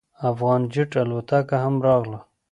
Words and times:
افغان 0.29 0.61
جیټ 0.73 0.91
الوتکه 1.01 1.57
هم 1.63 1.75
راغله. 1.85 2.19